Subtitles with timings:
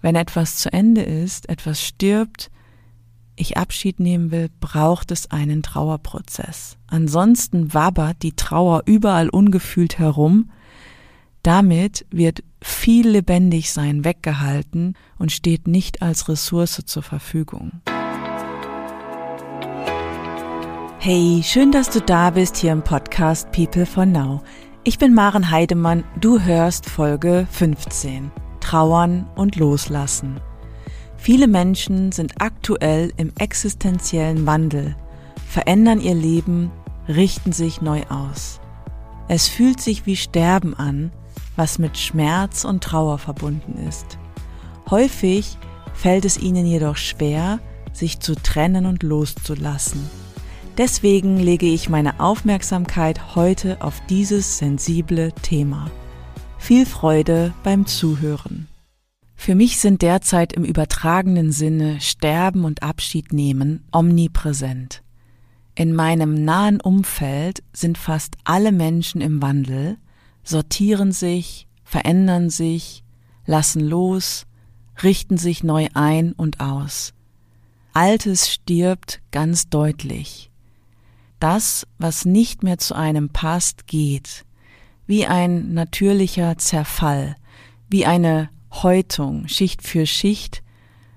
[0.00, 2.50] Wenn etwas zu Ende ist, etwas stirbt,
[3.36, 6.76] ich Abschied nehmen will, braucht es einen Trauerprozess.
[6.88, 10.50] Ansonsten wabbert die Trauer überall ungefühlt herum.
[11.42, 17.80] Damit wird viel Lebendigsein weggehalten und steht nicht als Ressource zur Verfügung.
[21.00, 24.42] Hey, schön, dass du da bist hier im Podcast People for Now.
[24.82, 28.32] Ich bin Maren Heidemann, du hörst Folge 15.
[28.68, 30.42] Trauern und Loslassen.
[31.16, 34.94] Viele Menschen sind aktuell im existenziellen Wandel,
[35.48, 36.70] verändern ihr Leben,
[37.08, 38.60] richten sich neu aus.
[39.26, 41.12] Es fühlt sich wie Sterben an,
[41.56, 44.18] was mit Schmerz und Trauer verbunden ist.
[44.90, 45.56] Häufig
[45.94, 47.60] fällt es ihnen jedoch schwer,
[47.94, 50.10] sich zu trennen und loszulassen.
[50.76, 55.90] Deswegen lege ich meine Aufmerksamkeit heute auf dieses sensible Thema.
[56.58, 58.68] Viel Freude beim Zuhören.
[59.34, 65.02] Für mich sind derzeit im übertragenen Sinne Sterben und Abschied nehmen omnipräsent.
[65.74, 69.96] In meinem nahen Umfeld sind fast alle Menschen im Wandel,
[70.42, 73.04] sortieren sich, verändern sich,
[73.46, 74.46] lassen los,
[75.02, 77.14] richten sich neu ein und aus.
[77.94, 80.50] Altes stirbt ganz deutlich.
[81.40, 84.44] Das, was nicht mehr zu einem passt, geht,
[85.08, 87.34] wie ein natürlicher Zerfall,
[87.88, 90.62] wie eine Häutung, Schicht für Schicht,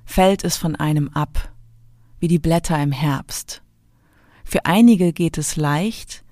[0.05, 1.53] fällt es von einem ab,
[2.19, 3.61] wie die Blätter im Herbst.
[4.45, 6.23] Für einige geht es leicht,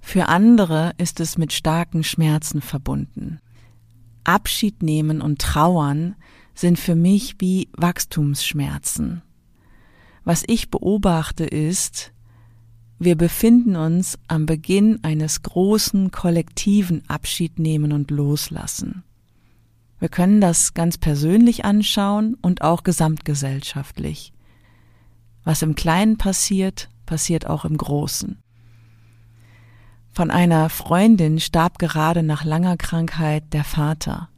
[0.00, 3.40] für andere ist es mit starken Schmerzen verbunden.
[4.24, 6.14] Abschied nehmen und trauern
[6.54, 9.22] sind für mich wie Wachstumsschmerzen.
[10.24, 12.12] Was ich beobachte ist,
[12.98, 19.04] wir befinden uns am Beginn eines großen kollektiven Abschied nehmen und loslassen.
[20.00, 24.32] Wir können das ganz persönlich anschauen und auch gesamtgesellschaftlich.
[25.44, 28.38] Was im Kleinen passiert, passiert auch im Großen.
[30.10, 34.28] Von einer Freundin starb gerade nach langer Krankheit der Vater.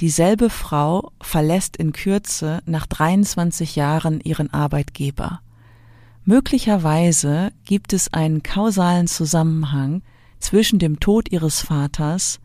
[0.00, 5.40] Dieselbe Frau verlässt in Kürze nach 23 Jahren ihren Arbeitgeber.
[6.28, 10.02] Möglicherweise gibt es einen kausalen Zusammenhang
[10.40, 12.38] zwischen dem Tod ihres Vaters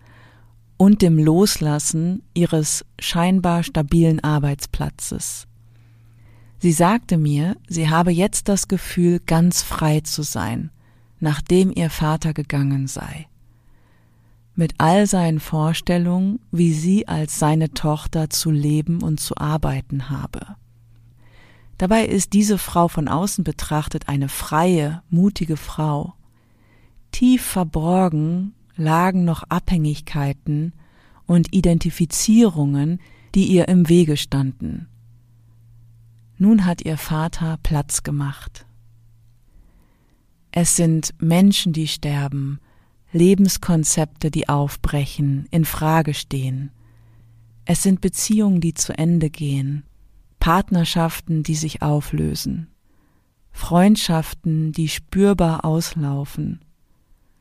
[0.78, 5.48] und dem Loslassen ihres scheinbar stabilen Arbeitsplatzes.
[6.60, 10.72] Sie sagte mir, sie habe jetzt das Gefühl, ganz frei zu sein,
[11.20, 13.28] nachdem ihr Vater gegangen sei.
[14.56, 20.56] Mit all seinen Vorstellungen, wie sie als seine Tochter zu leben und zu arbeiten habe.
[21.84, 26.14] Dabei ist diese Frau von außen betrachtet eine freie, mutige Frau.
[27.12, 30.72] Tief verborgen lagen noch Abhängigkeiten
[31.26, 33.02] und Identifizierungen,
[33.36, 34.88] die ihr im Wege standen.
[36.38, 38.66] Nun hat ihr Vater Platz gemacht.
[40.52, 42.62] Es sind Menschen, die sterben,
[43.12, 46.72] Lebenskonzepte, die aufbrechen, in Frage stehen.
[47.66, 49.84] Es sind Beziehungen, die zu Ende gehen,
[50.44, 52.68] Partnerschaften, die sich auflösen,
[53.54, 56.60] Freundschaften, die spürbar auslaufen,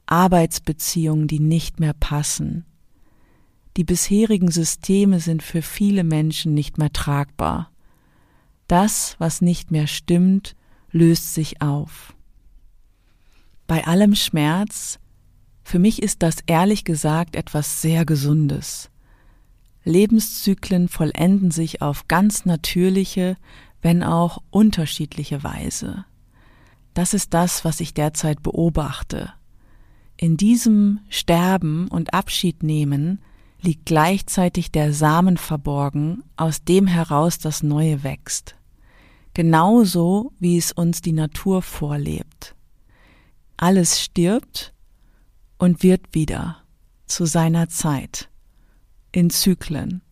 [0.06, 2.64] Arbeitsbeziehungen, die nicht mehr passen.
[3.76, 7.72] Die bisherigen Systeme sind für viele Menschen nicht mehr tragbar.
[8.68, 10.54] Das, was nicht mehr stimmt,
[10.92, 12.14] löst sich auf.
[13.66, 15.00] Bei allem Schmerz,
[15.64, 18.91] für mich ist das ehrlich gesagt etwas sehr Gesundes.
[19.84, 23.36] Lebenszyklen vollenden sich auf ganz natürliche,
[23.80, 26.04] wenn auch unterschiedliche Weise.
[26.94, 29.32] Das ist das, was ich derzeit beobachte.
[30.16, 33.20] In diesem Sterben und Abschied nehmen
[33.60, 38.56] liegt gleichzeitig der Samen verborgen, aus dem heraus das Neue wächst.
[39.34, 42.54] Genauso wie es uns die Natur vorlebt.
[43.56, 44.74] Alles stirbt
[45.58, 46.58] und wird wieder
[47.06, 48.28] zu seiner Zeit,
[49.12, 50.02] in Zyklen.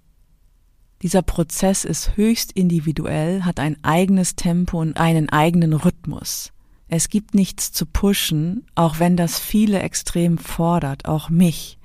[1.02, 6.52] Dieser Prozess ist höchst individuell, hat ein eigenes Tempo und einen eigenen Rhythmus.
[6.88, 11.78] Es gibt nichts zu pushen, auch wenn das viele extrem fordert, auch mich.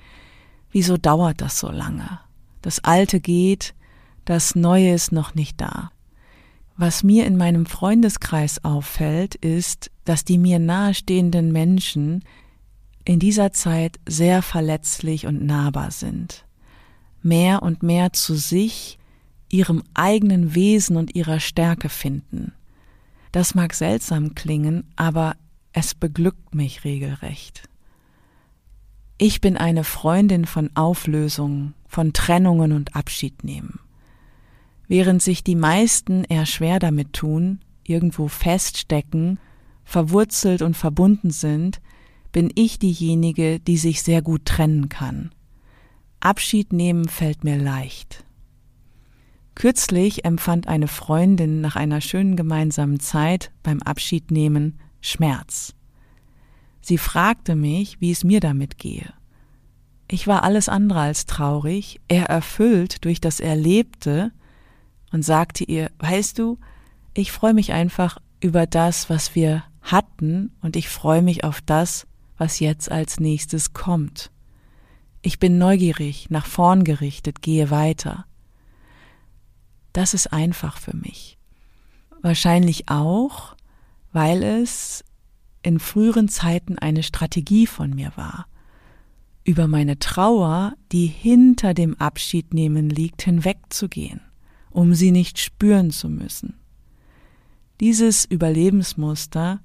[0.71, 2.19] Wieso dauert das so lange?
[2.61, 3.75] Das Alte geht,
[4.25, 5.91] das Neue ist noch nicht da.
[6.75, 12.23] Was mir in meinem Freundeskreis auffällt, ist, dass die mir nahestehenden Menschen
[13.05, 16.44] in dieser Zeit sehr verletzlich und nahbar sind.
[17.25, 18.99] Mehr und mehr zu sich,
[19.49, 22.53] ihrem eigenen Wesen und ihrer Stärke finden.
[23.31, 25.35] Das mag seltsam klingen, aber
[25.73, 27.67] es beglückt mich regelrecht.
[29.17, 33.79] Ich bin eine Freundin von Auflösungen, von Trennungen und Abschiednehmen.
[34.87, 39.39] Während sich die meisten eher schwer damit tun, irgendwo feststecken,
[39.83, 41.81] verwurzelt und verbunden sind,
[42.31, 45.31] bin ich diejenige, die sich sehr gut trennen kann.
[46.19, 48.25] Abschied nehmen fällt mir leicht.
[49.55, 55.73] Kürzlich empfand eine Freundin nach einer schönen gemeinsamen Zeit beim Abschiednehmen Schmerz.
[56.81, 59.13] Sie fragte mich, wie es mir damit gehe.
[60.07, 64.31] Ich war alles andere als traurig, er erfüllt durch das Erlebte
[65.11, 66.59] und sagte ihr, weißt du,
[67.13, 72.05] ich freue mich einfach über das, was wir hatten und ich freue mich auf das,
[72.37, 74.31] was jetzt als nächstes kommt.
[75.25, 78.27] Ich bin neugierig, nach vorn gerichtet, gehe weiter.
[79.91, 81.39] Das ist einfach für mich.
[82.21, 83.55] Wahrscheinlich auch,
[84.13, 85.03] weil es
[85.63, 88.45] in früheren Zeiten eine Strategie von mir war,
[89.43, 94.21] über meine Trauer, die hinter dem Abschiednehmen liegt, hinwegzugehen,
[94.69, 96.53] um sie nicht spüren zu müssen.
[97.79, 99.59] Dieses Überlebensmuster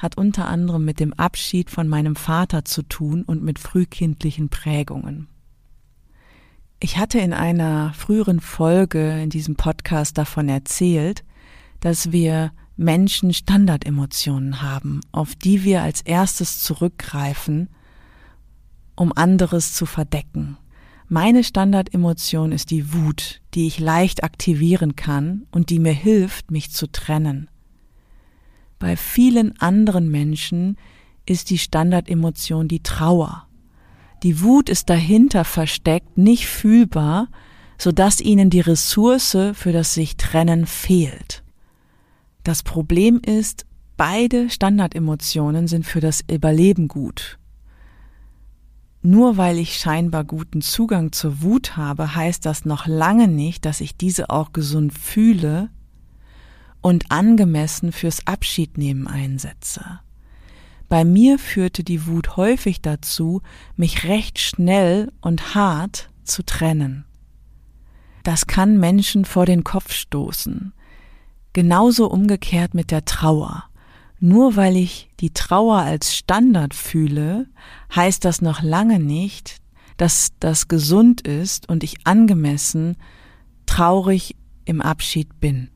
[0.00, 5.28] hat unter anderem mit dem Abschied von meinem Vater zu tun und mit frühkindlichen Prägungen.
[6.80, 11.22] Ich hatte in einer früheren Folge in diesem Podcast davon erzählt,
[11.80, 17.68] dass wir Menschen Standardemotionen haben, auf die wir als erstes zurückgreifen,
[18.96, 20.56] um anderes zu verdecken.
[21.06, 26.70] Meine Standardemotion ist die Wut, die ich leicht aktivieren kann und die mir hilft, mich
[26.72, 27.50] zu trennen.
[28.80, 30.76] Bei vielen anderen Menschen
[31.26, 33.46] ist die Standardemotion die Trauer.
[34.22, 37.28] Die Wut ist dahinter versteckt, nicht fühlbar,
[37.76, 41.44] so dass ihnen die Ressource für das sich trennen fehlt.
[42.42, 43.66] Das Problem ist,
[43.98, 47.38] beide Standardemotionen sind für das Überleben gut.
[49.02, 53.82] Nur weil ich scheinbar guten Zugang zur Wut habe, heißt das noch lange nicht, dass
[53.82, 55.68] ich diese auch gesund fühle
[56.80, 60.00] und angemessen fürs Abschiednehmen einsetze.
[60.88, 63.42] Bei mir führte die Wut häufig dazu,
[63.76, 67.04] mich recht schnell und hart zu trennen.
[68.24, 70.72] Das kann Menschen vor den Kopf stoßen.
[71.52, 73.64] Genauso umgekehrt mit der Trauer.
[74.18, 77.46] Nur weil ich die Trauer als Standard fühle,
[77.94, 79.56] heißt das noch lange nicht,
[79.96, 82.96] dass das gesund ist und ich angemessen
[83.66, 85.70] traurig im Abschied bin.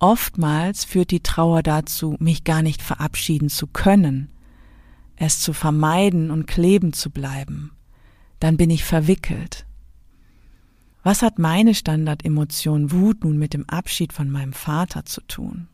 [0.00, 4.30] Oftmals führt die Trauer dazu, mich gar nicht verabschieden zu können,
[5.16, 7.72] es zu vermeiden und kleben zu bleiben.
[8.40, 9.66] Dann bin ich verwickelt.
[11.02, 15.68] Was hat meine Standardemotion Wut nun mit dem Abschied von meinem Vater zu tun?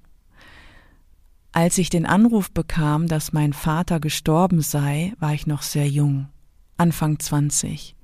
[1.52, 6.28] Als ich den Anruf bekam, dass mein Vater gestorben sei, war ich noch sehr jung,
[6.76, 7.94] Anfang 20.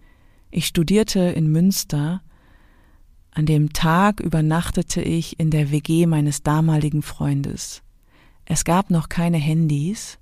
[0.53, 2.23] Ich studierte in Münster
[3.35, 7.83] an dem Tag übernachtete ich in der WG meines damaligen Freundes.
[8.45, 10.19] Es gab noch keine Handys,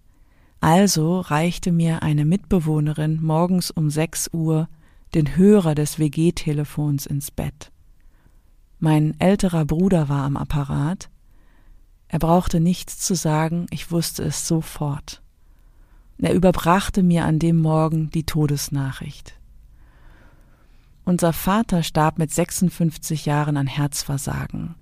[0.61, 4.69] also reichte mir eine Mitbewohnerin morgens um sechs Uhr
[5.15, 7.73] den Hörer des WG-Telefons ins Bett.
[8.79, 11.11] Mein älterer Bruder war am Apparat.
[12.07, 15.21] Er brauchte nichts zu sagen, ich wusste es sofort.
[16.19, 19.40] Er überbrachte mir an dem Morgen die Todesnachricht.
[21.11, 24.77] Unser Vater starb mit 56 Jahren an Herzversagen.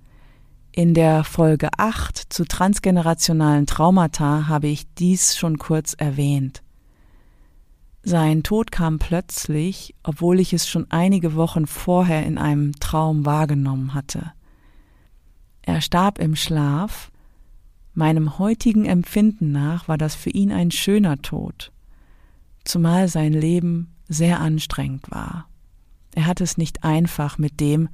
[0.71, 6.61] In der Folge 8 zu transgenerationalen Traumata habe ich dies schon kurz erwähnt.
[8.03, 13.95] Sein Tod kam plötzlich, obwohl ich es schon einige Wochen vorher in einem Traum wahrgenommen
[13.95, 14.31] hatte.
[15.63, 17.09] Er starb im Schlaf.
[17.95, 21.71] Meinem heutigen Empfinden nach war das für ihn ein schöner Tod,
[22.65, 25.48] zumal sein Leben sehr anstrengend war.
[26.15, 27.89] Er hat es nicht einfach mit dem,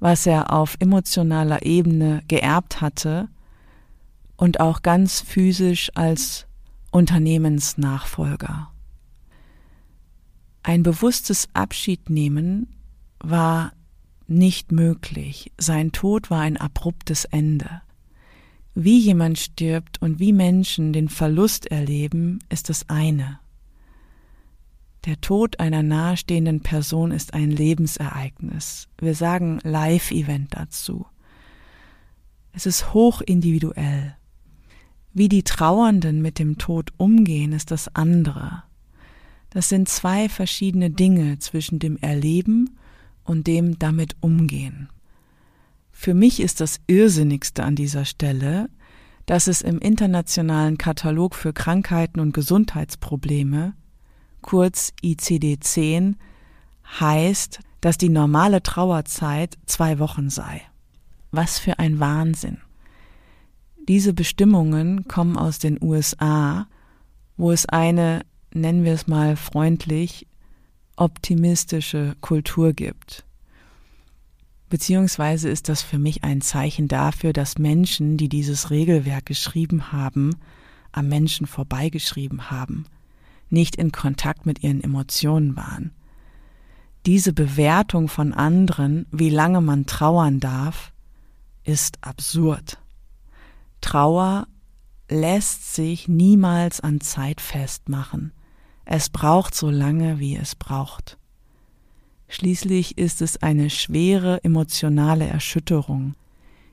[0.00, 3.28] was er auf emotionaler Ebene geerbt hatte
[4.36, 6.46] und auch ganz physisch als
[6.90, 8.70] Unternehmensnachfolger.
[10.62, 12.68] Ein bewusstes Abschiednehmen
[13.18, 13.72] war
[14.26, 15.52] nicht möglich.
[15.58, 17.82] Sein Tod war ein abruptes Ende.
[18.74, 23.38] Wie jemand stirbt und wie Menschen den Verlust erleben, ist das eine.
[25.04, 28.88] Der Tod einer nahestehenden Person ist ein Lebensereignis.
[28.98, 31.04] Wir sagen Live-Event dazu.
[32.52, 34.16] Es ist hoch individuell.
[35.12, 38.62] Wie die Trauernden mit dem Tod umgehen, ist das andere.
[39.50, 42.78] Das sind zwei verschiedene Dinge zwischen dem Erleben
[43.24, 44.88] und dem damit umgehen.
[45.92, 48.70] Für mich ist das Irrsinnigste an dieser Stelle,
[49.26, 53.74] dass es im internationalen Katalog für Krankheiten und Gesundheitsprobleme
[54.44, 56.16] kurz ICD-10,
[57.00, 60.60] heißt, dass die normale Trauerzeit zwei Wochen sei.
[61.30, 62.58] Was für ein Wahnsinn.
[63.88, 66.66] Diese Bestimmungen kommen aus den USA,
[67.38, 68.20] wo es eine,
[68.52, 70.26] nennen wir es mal freundlich,
[70.96, 73.24] optimistische Kultur gibt.
[74.68, 80.36] Beziehungsweise ist das für mich ein Zeichen dafür, dass Menschen, die dieses Regelwerk geschrieben haben,
[80.92, 82.84] am Menschen vorbeigeschrieben haben,
[83.50, 85.92] nicht in Kontakt mit ihren Emotionen waren.
[87.06, 90.92] Diese Bewertung von anderen, wie lange man trauern darf,
[91.62, 92.78] ist absurd.
[93.80, 94.46] Trauer
[95.10, 98.32] lässt sich niemals an Zeit festmachen.
[98.86, 101.18] Es braucht so lange, wie es braucht.
[102.28, 106.14] Schließlich ist es eine schwere emotionale Erschütterung,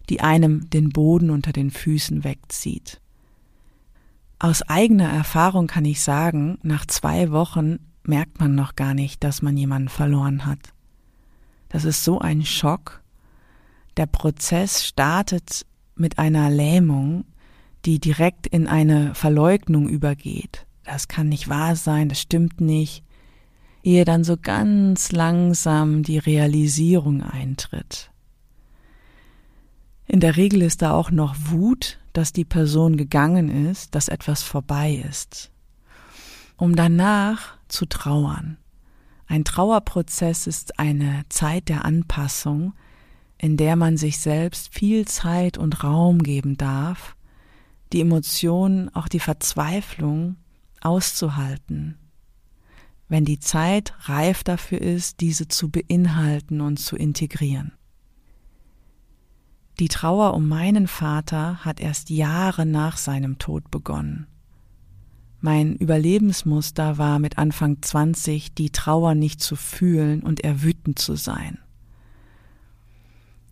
[0.09, 3.00] die einem den Boden unter den Füßen wegzieht.
[4.43, 9.43] Aus eigener Erfahrung kann ich sagen, nach zwei Wochen merkt man noch gar nicht, dass
[9.43, 10.57] man jemanden verloren hat.
[11.69, 13.03] Das ist so ein Schock.
[13.97, 17.25] Der Prozess startet mit einer Lähmung,
[17.85, 20.65] die direkt in eine Verleugnung übergeht.
[20.85, 23.03] Das kann nicht wahr sein, das stimmt nicht.
[23.83, 28.09] Ehe dann so ganz langsam die Realisierung eintritt.
[30.07, 34.43] In der Regel ist da auch noch Wut, dass die Person gegangen ist, dass etwas
[34.43, 35.51] vorbei ist,
[36.57, 38.57] um danach zu trauern.
[39.27, 42.73] Ein Trauerprozess ist eine Zeit der Anpassung,
[43.37, 47.15] in der man sich selbst viel Zeit und Raum geben darf,
[47.93, 50.35] die Emotionen, auch die Verzweiflung
[50.81, 51.97] auszuhalten,
[53.07, 57.73] wenn die Zeit reif dafür ist, diese zu beinhalten und zu integrieren.
[59.79, 64.27] Die Trauer um meinen Vater hat erst Jahre nach seinem Tod begonnen.
[65.39, 71.15] Mein Überlebensmuster war mit Anfang 20, die Trauer nicht zu fühlen und eher wütend zu
[71.15, 71.57] sein.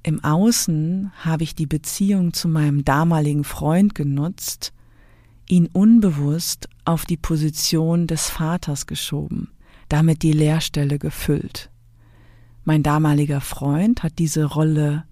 [0.04, 4.72] Im Außen habe ich die Beziehung zu meinem damaligen Freund genutzt,
[5.50, 9.52] ihn unbewusst auf die Position des Vaters geschoben,
[9.90, 11.72] damit die Leerstelle gefüllt.
[12.64, 15.06] Mein damaliger Freund hat diese Rolle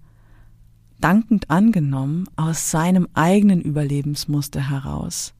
[1.00, 5.34] dankend angenommen aus seinem eigenen Überlebensmuster heraus.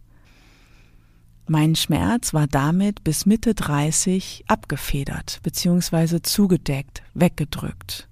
[1.47, 6.21] Mein Schmerz war damit bis Mitte 30 abgefedert bzw.
[6.21, 8.09] zugedeckt, weggedrückt.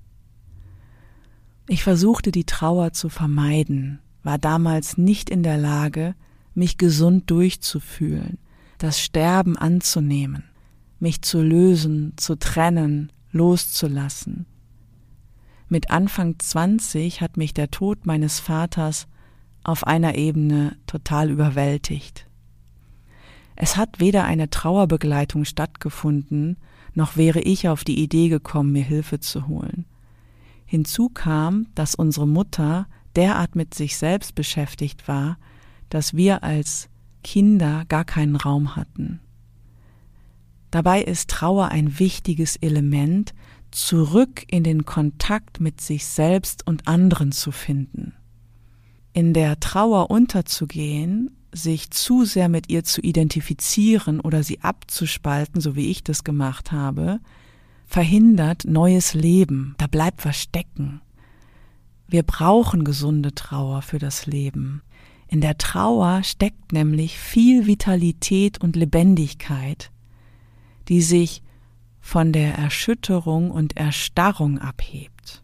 [1.69, 6.15] Ich versuchte die Trauer zu vermeiden, war damals nicht in der Lage,
[6.55, 8.38] mich gesund durchzufühlen,
[8.79, 10.45] das Sterben anzunehmen,
[10.99, 14.47] mich zu lösen, zu trennen, loszulassen.
[15.68, 19.08] Mit Anfang 20 hat mich der Tod meines Vaters
[19.64, 22.28] auf einer Ebene total überwältigt.
[23.56, 26.56] Es hat weder eine Trauerbegleitung stattgefunden,
[26.94, 29.87] noch wäre ich auf die Idee gekommen, mir Hilfe zu holen.
[30.66, 35.38] Hinzu kam, dass unsere Mutter derart mit sich selbst beschäftigt war,
[35.88, 36.88] dass wir als
[37.25, 39.20] Kinder gar keinen Raum hatten.
[40.70, 43.35] Dabei ist Trauer ein wichtiges Element,
[43.76, 48.14] zurück in den Kontakt mit sich selbst und anderen zu finden.
[49.12, 55.76] In der Trauer unterzugehen, sich zu sehr mit ihr zu identifizieren oder sie abzuspalten, so
[55.76, 57.21] wie ich das gemacht habe,
[57.87, 61.02] verhindert neues Leben, da bleibt was stecken.
[62.09, 64.83] Wir brauchen gesunde Trauer für das Leben.
[65.28, 69.90] In der Trauer steckt nämlich viel Vitalität und Lebendigkeit,
[70.88, 71.42] die sich
[72.06, 75.42] von der Erschütterung und Erstarrung abhebt.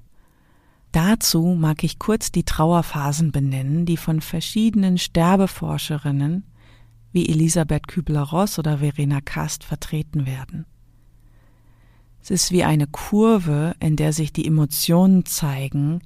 [0.93, 6.45] Dazu mag ich kurz die Trauerphasen benennen, die von verschiedenen Sterbeforscherinnen
[7.11, 10.65] wie Elisabeth Kübler-Ross oder Verena Kast vertreten werden.
[12.23, 16.01] Es ist wie eine Kurve, in der sich die Emotionen zeigen,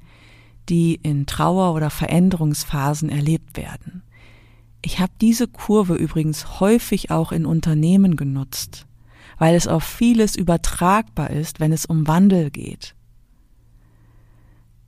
[0.71, 4.03] die in Trauer- oder Veränderungsphasen erlebt werden.
[4.81, 8.87] Ich habe diese Kurve übrigens häufig auch in Unternehmen genutzt
[9.39, 12.95] weil es auf vieles übertragbar ist, wenn es um Wandel geht.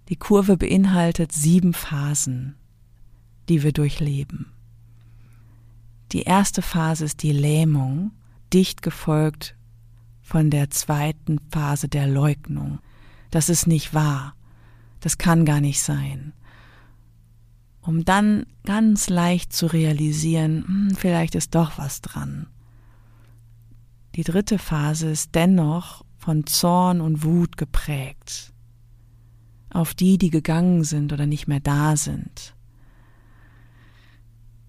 [0.09, 2.57] Die Kurve beinhaltet sieben Phasen,
[3.49, 4.53] die wir durchleben.
[6.13, 8.13] Die erste Phase ist die Lähmung,
[8.53, 9.55] dicht gefolgt
[10.23, 12.79] von der zweiten Phase der Leugnung.
[13.31, 14.35] Das ist nicht wahr.
[15.01, 16.33] Das kann gar nicht sein.
[17.83, 22.47] Um dann ganz leicht zu realisieren, hm, vielleicht ist doch was dran.
[24.19, 28.53] Die dritte Phase ist dennoch von Zorn und Wut geprägt.
[29.71, 32.57] Auf die, die gegangen sind oder nicht mehr da sind.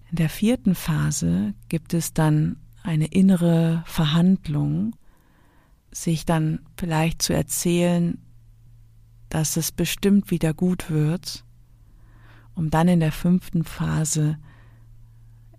[0.08, 4.94] In der vierten Phase gibt es dann eine innere Verhandlung,
[5.90, 8.18] sich dann vielleicht zu erzählen,
[9.30, 11.44] dass es bestimmt wieder gut wird,
[12.54, 14.38] um dann in der fünften Phase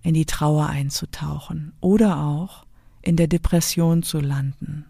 [0.01, 2.65] in die Trauer einzutauchen oder auch
[3.01, 4.86] in der Depression zu landen.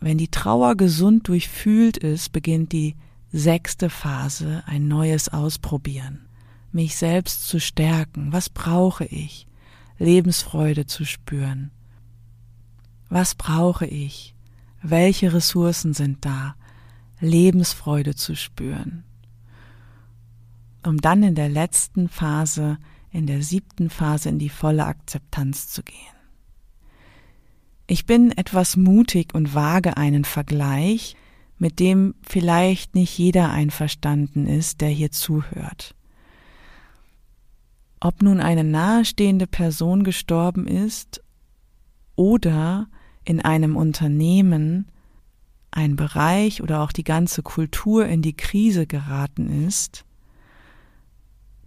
[0.00, 2.94] Wenn die Trauer gesund durchfühlt ist, beginnt die
[3.32, 6.26] sechste Phase, ein neues Ausprobieren,
[6.72, 8.32] mich selbst zu stärken.
[8.32, 9.46] Was brauche ich?
[9.98, 11.70] Lebensfreude zu spüren.
[13.08, 14.34] Was brauche ich?
[14.82, 16.54] Welche Ressourcen sind da?
[17.20, 19.02] Lebensfreude zu spüren.
[20.84, 22.78] Um dann in der letzten Phase,
[23.10, 25.96] in der siebten Phase in die volle Akzeptanz zu gehen.
[27.86, 31.16] Ich bin etwas mutig und wage einen Vergleich,
[31.56, 35.94] mit dem vielleicht nicht jeder einverstanden ist, der hier zuhört.
[38.00, 41.22] Ob nun eine nahestehende Person gestorben ist
[42.14, 42.88] oder
[43.24, 44.86] in einem Unternehmen
[45.70, 50.04] ein Bereich oder auch die ganze Kultur in die Krise geraten ist,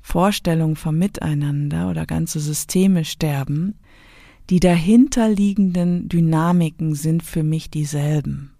[0.01, 3.75] Vorstellungen vom Miteinander oder ganze Systeme sterben,
[4.49, 8.51] die dahinterliegenden Dynamiken sind für mich dieselben.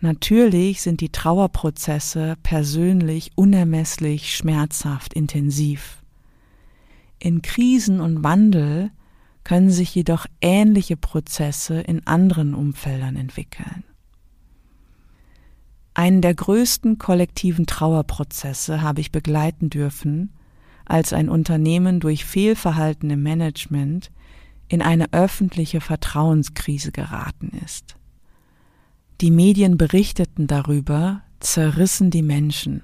[0.00, 6.02] Natürlich sind die Trauerprozesse persönlich unermesslich schmerzhaft intensiv.
[7.18, 8.90] In Krisen und Wandel
[9.44, 13.84] können sich jedoch ähnliche Prozesse in anderen Umfeldern entwickeln.
[15.94, 20.32] Einen der größten kollektiven Trauerprozesse habe ich begleiten dürfen,
[20.84, 24.10] als ein Unternehmen durch Fehlverhalten im Management
[24.68, 27.96] in eine öffentliche Vertrauenskrise geraten ist.
[29.20, 32.82] Die Medien berichteten darüber, zerrissen die Menschen.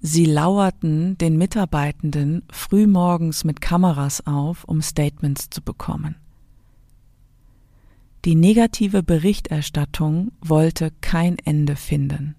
[0.00, 6.14] Sie lauerten den Mitarbeitenden frühmorgens mit Kameras auf, um Statements zu bekommen.
[8.26, 12.36] Die negative Berichterstattung wollte kein Ende finden.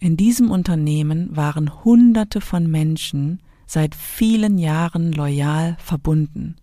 [0.00, 6.56] In diesem Unternehmen waren Hunderte von Menschen seit vielen Jahren loyal verbunden,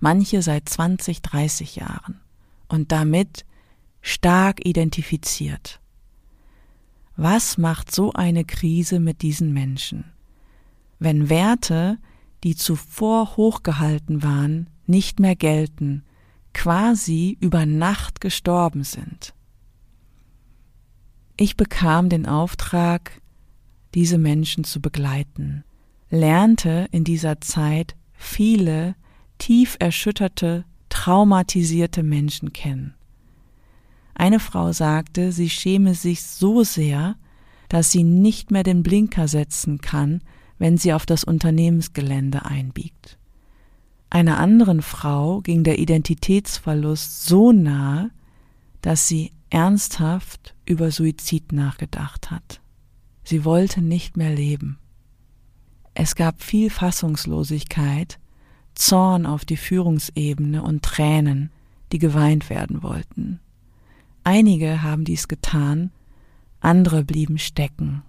[0.00, 2.20] manche seit 20, 30 Jahren
[2.68, 3.44] und damit
[4.00, 5.80] stark identifiziert.
[7.16, 10.04] Was macht so eine Krise mit diesen Menschen?
[10.98, 11.98] Wenn Werte,
[12.42, 16.04] die zuvor hochgehalten waren, nicht mehr gelten,
[16.56, 19.34] quasi über Nacht gestorben sind.
[21.36, 23.20] Ich bekam den Auftrag,
[23.92, 25.64] diese Menschen zu begleiten,
[26.08, 28.96] lernte in dieser Zeit viele
[29.36, 32.94] tief erschütterte, traumatisierte Menschen kennen.
[34.14, 37.16] Eine Frau sagte, sie schäme sich so sehr,
[37.68, 40.22] dass sie nicht mehr den Blinker setzen kann,
[40.56, 43.18] wenn sie auf das Unternehmensgelände einbiegt.
[44.10, 48.10] Einer anderen Frau ging der Identitätsverlust so nahe,
[48.80, 52.60] dass sie ernsthaft über Suizid nachgedacht hat.
[53.24, 54.78] Sie wollte nicht mehr leben.
[55.94, 58.18] Es gab viel Fassungslosigkeit,
[58.74, 61.50] Zorn auf die Führungsebene und Tränen,
[61.92, 63.40] die geweint werden wollten.
[64.22, 65.90] Einige haben dies getan,
[66.60, 68.02] andere blieben stecken.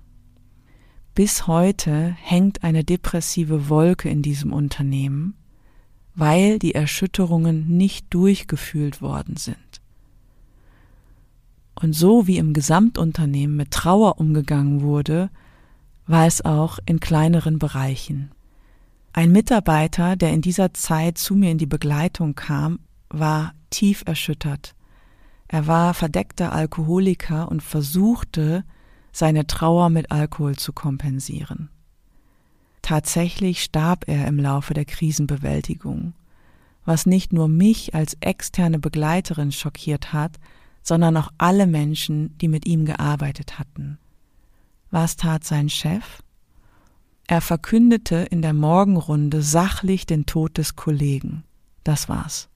[1.16, 5.36] Bis heute hängt eine depressive Wolke in diesem Unternehmen,
[6.18, 9.56] weil die Erschütterungen nicht durchgefühlt worden sind.
[11.76, 15.30] Und so wie im Gesamtunternehmen mit Trauer umgegangen wurde,
[16.08, 18.32] war es auch in kleineren Bereichen.
[19.14, 24.74] Ein Mitarbeiter, der in dieser Zeit zu mir in die Begleitung kam, war tief erschüttert.
[25.48, 28.64] Er war verdeckter Alkoholiker und versuchte,
[29.12, 31.70] seine Trauer mit Alkohol zu kompensieren.
[32.88, 36.14] Tatsächlich starb er im Laufe der Krisenbewältigung,
[36.86, 40.40] was nicht nur mich als externe Begleiterin schockiert hat,
[40.84, 43.98] sondern auch alle Menschen, die mit ihm gearbeitet hatten.
[44.90, 46.24] Was tat sein Chef?
[47.28, 51.44] Er verkündete in der Morgenrunde sachlich den Tod des Kollegen.
[51.84, 52.48] Das war's.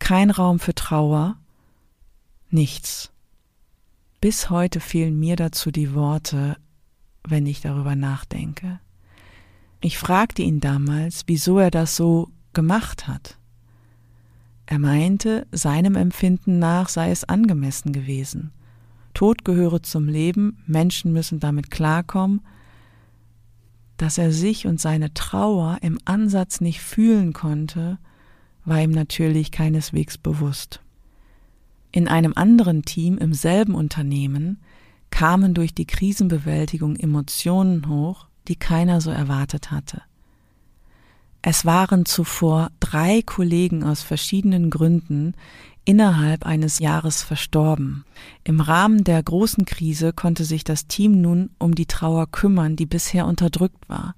[0.00, 1.36] Kein Raum für Trauer,
[2.50, 3.12] nichts.
[4.20, 6.56] Bis heute fehlen mir dazu die Worte,
[7.22, 8.80] wenn ich darüber nachdenke.
[9.80, 13.38] Ich fragte ihn damals, wieso er das so gemacht hat.
[14.66, 18.50] Er meinte, seinem Empfinden nach sei es angemessen gewesen.
[19.14, 22.42] Tod gehöre zum Leben, Menschen müssen damit klarkommen,
[23.96, 27.98] dass er sich und seine Trauer im Ansatz nicht fühlen konnte,
[28.64, 30.80] war ihm natürlich keineswegs bewusst.
[31.90, 34.60] In einem anderen Team im selben Unternehmen
[35.10, 40.02] kamen durch die Krisenbewältigung Emotionen hoch, die keiner so erwartet hatte.
[41.42, 45.34] Es waren zuvor drei Kollegen aus verschiedenen Gründen
[45.84, 48.04] innerhalb eines Jahres verstorben.
[48.44, 52.86] Im Rahmen der großen Krise konnte sich das Team nun um die Trauer kümmern, die
[52.86, 54.14] bisher unterdrückt war.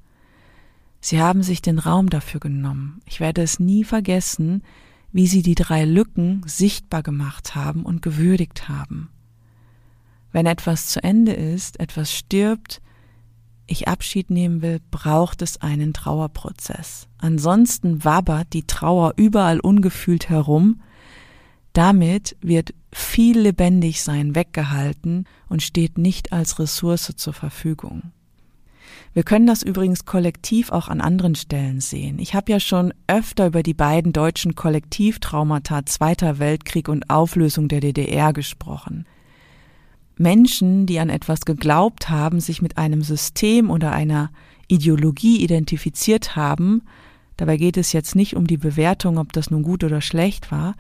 [1.00, 3.00] Sie haben sich den Raum dafür genommen.
[3.06, 4.62] Ich werde es nie vergessen,
[5.12, 9.08] wie sie die drei Lücken sichtbar gemacht haben und gewürdigt haben.
[10.32, 12.80] Wenn etwas zu Ende ist, etwas stirbt,
[13.70, 17.08] ich Abschied nehmen will, braucht es einen Trauerprozess.
[17.18, 20.80] Ansonsten wabbert die Trauer überall ungefühlt herum.
[21.72, 28.12] Damit wird viel lebendig sein weggehalten und steht nicht als Ressource zur Verfügung.
[29.12, 32.18] Wir können das übrigens kollektiv auch an anderen Stellen sehen.
[32.18, 37.80] Ich habe ja schon öfter über die beiden deutschen Kollektivtraumata Zweiter Weltkrieg und Auflösung der
[37.80, 39.06] DDR gesprochen.
[40.20, 44.30] Menschen, die an etwas geglaubt haben, sich mit einem System oder einer
[44.68, 46.82] Ideologie identifiziert haben,
[47.38, 50.74] dabei geht es jetzt nicht um die Bewertung, ob das nun gut oder schlecht war,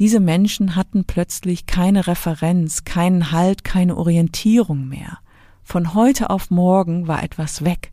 [0.00, 5.18] diese Menschen hatten plötzlich keine Referenz, keinen Halt, keine Orientierung mehr.
[5.62, 7.92] Von heute auf morgen war etwas weg,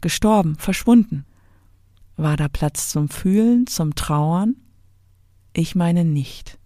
[0.00, 1.24] gestorben, verschwunden.
[2.16, 4.56] War da Platz zum Fühlen, zum Trauern?
[5.52, 6.59] Ich meine nicht.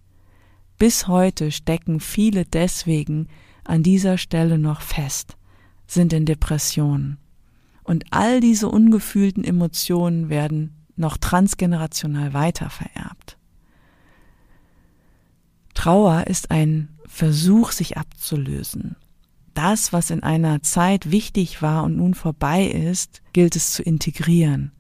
[0.85, 3.29] Bis heute stecken viele deswegen
[3.65, 5.39] an dieser Stelle noch fest,
[5.87, 7.17] sind in Depressionen.
[7.85, 13.39] Und all diese ungefühlten Emotionen werden noch transgenerational weitervererbt.
[15.73, 18.97] Trauer ist ein Versuch, sich abzulösen.
[19.55, 24.71] Das, was in einer Zeit wichtig war und nun vorbei ist, gilt es zu integrieren.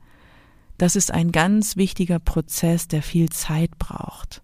[0.76, 4.43] Das ist ein ganz wichtiger Prozess, der viel Zeit braucht.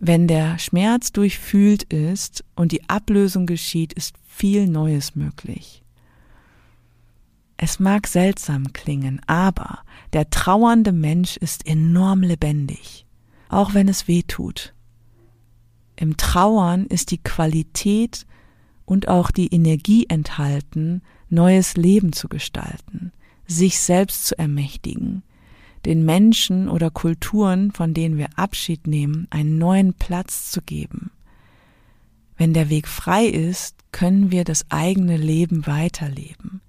[0.00, 5.82] Wenn der Schmerz durchfühlt ist und die Ablösung geschieht, ist viel Neues möglich.
[7.56, 9.80] Es mag seltsam klingen, aber
[10.12, 13.06] der trauernde Mensch ist enorm lebendig,
[13.48, 14.72] auch wenn es weh tut.
[15.96, 18.24] Im Trauern ist die Qualität
[18.84, 23.10] und auch die Energie enthalten, neues Leben zu gestalten,
[23.48, 25.24] sich selbst zu ermächtigen,
[25.88, 31.10] den Menschen oder Kulturen, von denen wir Abschied nehmen, einen neuen Platz zu geben.
[32.36, 36.60] Wenn der Weg frei ist, können wir das eigene Leben weiterleben.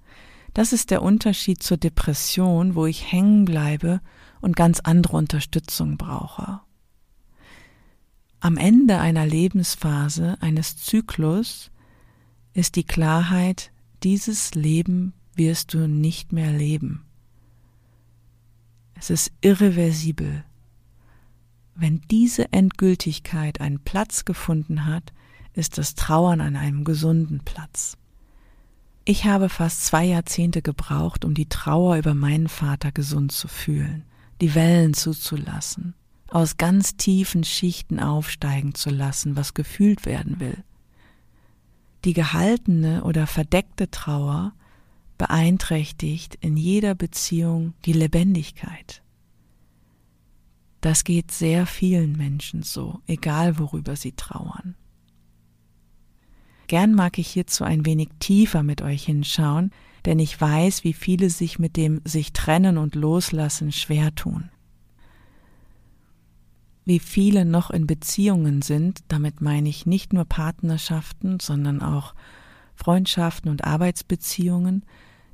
[0.54, 4.00] Das ist der Unterschied zur Depression, wo ich hängen bleibe
[4.40, 6.60] und ganz andere Unterstützung brauche.
[8.40, 11.70] Am Ende einer Lebensphase, eines Zyklus,
[12.54, 13.70] ist die Klarheit,
[14.02, 17.04] dieses Leben wirst du nicht mehr leben.
[19.00, 20.44] Es ist irreversibel.
[21.74, 25.14] Wenn diese Endgültigkeit einen Platz gefunden hat,
[25.54, 27.96] ist das Trauern an einem gesunden Platz.
[29.06, 34.04] Ich habe fast zwei Jahrzehnte gebraucht, um die Trauer über meinen Vater gesund zu fühlen,
[34.42, 35.94] die Wellen zuzulassen,
[36.28, 40.62] aus ganz tiefen Schichten aufsteigen zu lassen, was gefühlt werden will.
[42.04, 44.52] Die gehaltene oder verdeckte Trauer
[45.20, 49.02] beeinträchtigt in jeder Beziehung die Lebendigkeit.
[50.80, 54.76] Das geht sehr vielen Menschen so, egal worüber sie trauern.
[56.68, 59.72] Gern mag ich hierzu ein wenig tiefer mit euch hinschauen,
[60.06, 64.48] denn ich weiß, wie viele sich mit dem sich trennen und loslassen schwer tun.
[66.86, 72.14] Wie viele noch in Beziehungen sind, damit meine ich nicht nur Partnerschaften, sondern auch
[72.74, 74.86] Freundschaften und Arbeitsbeziehungen,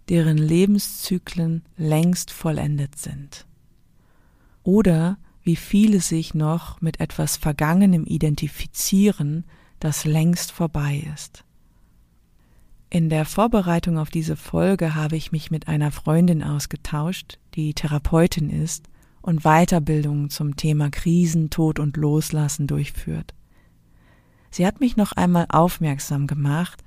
[0.08, 3.46] deren Lebenszyklen längst vollendet sind.
[4.62, 9.44] Oder wie viele sich noch mit etwas Vergangenem identifizieren,
[9.78, 11.44] das längst vorbei ist.
[12.88, 18.48] In der Vorbereitung auf diese Folge habe ich mich mit einer Freundin ausgetauscht, die Therapeutin
[18.48, 18.88] ist
[19.22, 23.34] und Weiterbildungen zum Thema Krisen, Tod und Loslassen durchführt.
[24.50, 26.82] Sie hat mich noch einmal aufmerksam gemacht,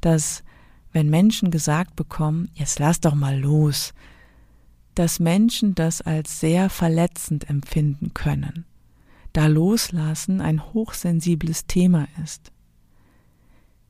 [0.00, 0.44] dass
[0.98, 3.94] wenn Menschen gesagt bekommen, jetzt lass doch mal los,
[4.96, 8.64] dass Menschen das als sehr verletzend empfinden können,
[9.32, 12.50] da Loslassen ein hochsensibles Thema ist.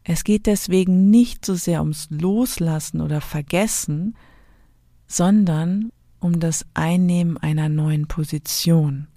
[0.04, 4.14] Es geht deswegen nicht so sehr ums Loslassen oder Vergessen,
[5.06, 5.90] sondern
[6.20, 9.08] um das Einnehmen einer neuen Position,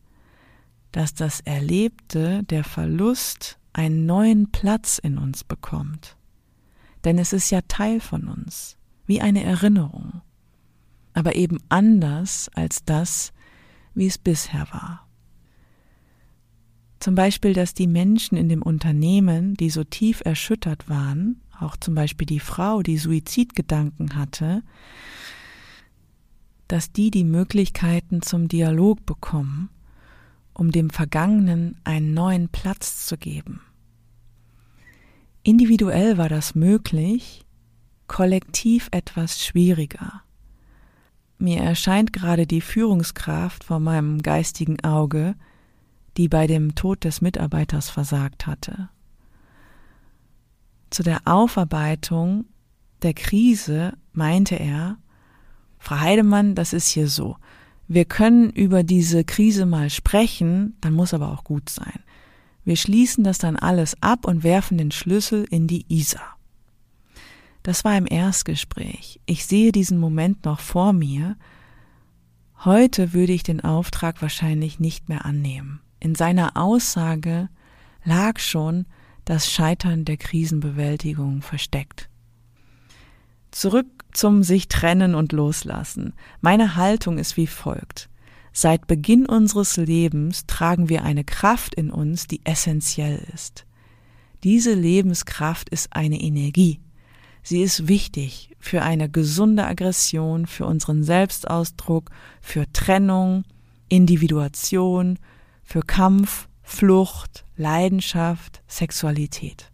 [0.93, 6.15] dass das Erlebte, der Verlust, einen neuen Platz in uns bekommt
[7.03, 10.21] denn es ist ja Teil von uns, wie eine Erinnerung,
[11.13, 13.33] aber eben anders als das,
[13.93, 15.07] wie es bisher war.
[16.99, 21.95] Zum Beispiel, dass die Menschen in dem Unternehmen, die so tief erschüttert waren, auch zum
[21.95, 24.61] Beispiel die Frau, die Suizidgedanken hatte,
[26.67, 29.69] dass die die Möglichkeiten zum Dialog bekommen,
[30.53, 33.61] um dem Vergangenen einen neuen Platz zu geben.
[35.43, 37.45] Individuell war das möglich,
[38.07, 40.21] kollektiv etwas schwieriger.
[41.39, 45.35] Mir erscheint gerade die Führungskraft vor meinem geistigen Auge,
[46.17, 48.89] die bei dem Tod des Mitarbeiters versagt hatte.
[50.91, 52.45] Zu der Aufarbeitung
[53.01, 54.97] der Krise meinte er,
[55.79, 57.37] Frau Heidemann, das ist hier so.
[57.87, 62.03] Wir können über diese Krise mal sprechen, dann muss aber auch gut sein.
[62.63, 66.37] Wir schließen das dann alles ab und werfen den Schlüssel in die Isar.
[67.63, 69.19] Das war im Erstgespräch.
[69.25, 71.35] Ich sehe diesen Moment noch vor mir.
[72.63, 75.81] Heute würde ich den Auftrag wahrscheinlich nicht mehr annehmen.
[75.99, 77.49] In seiner Aussage
[78.03, 78.85] lag schon
[79.25, 82.09] das Scheitern der Krisenbewältigung versteckt.
[83.51, 86.13] Zurück zum sich trennen und loslassen.
[86.41, 88.09] Meine Haltung ist wie folgt.
[88.53, 93.65] Seit Beginn unseres Lebens tragen wir eine Kraft in uns, die essentiell ist.
[94.43, 96.79] Diese Lebenskraft ist eine Energie.
[97.43, 102.11] Sie ist wichtig für eine gesunde Aggression, für unseren Selbstausdruck,
[102.41, 103.43] für Trennung,
[103.87, 105.17] Individuation,
[105.63, 109.71] für Kampf, Flucht, Leidenschaft, Sexualität.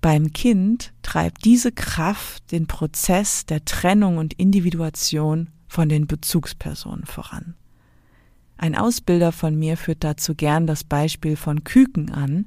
[0.00, 7.54] Beim Kind treibt diese Kraft den Prozess der Trennung und Individuation von den Bezugspersonen voran.
[8.58, 12.46] Ein Ausbilder von mir führt dazu gern das Beispiel von Küken an,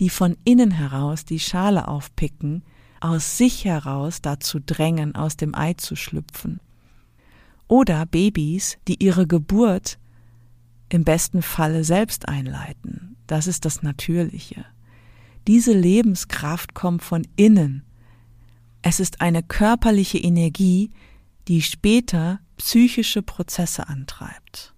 [0.00, 2.64] die von innen heraus die Schale aufpicken,
[3.00, 6.60] aus sich heraus dazu drängen, aus dem Ei zu schlüpfen.
[7.68, 9.98] Oder Babys, die ihre Geburt
[10.88, 13.16] im besten Falle selbst einleiten.
[13.26, 14.64] Das ist das Natürliche.
[15.46, 17.84] Diese Lebenskraft kommt von innen.
[18.82, 20.90] Es ist eine körperliche Energie,
[21.48, 24.74] die später psychische Prozesse antreibt.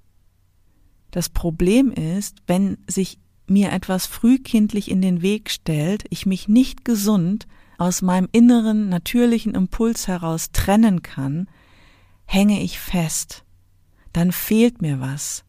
[1.11, 6.85] Das Problem ist, wenn sich mir etwas frühkindlich in den Weg stellt, ich mich nicht
[6.85, 7.47] gesund
[7.79, 11.49] aus meinem inneren natürlichen Impuls heraus trennen kann,
[12.25, 13.45] hänge ich fest.
[14.13, 15.45] Dann fehlt mir was.